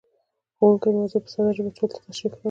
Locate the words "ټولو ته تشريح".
1.77-2.31